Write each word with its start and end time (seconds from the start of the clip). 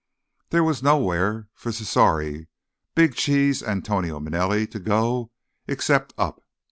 There 0.49 0.63
was 0.63 0.81
nowhere 0.81 1.47
for 1.53 1.71
Cesare 1.71 2.47
"Big 2.95 3.13
Cheese" 3.13 3.61
Antonio 3.61 4.19
Manelli 4.19 4.65
to 4.71 4.79
go, 4.79 5.29
except 5.67 6.11
up. 6.17 6.43